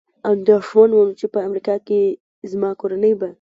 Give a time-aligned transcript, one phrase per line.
[0.33, 2.01] اندېښمن ووم، چې په امریکا کې
[2.51, 3.27] زما کورنۍ به.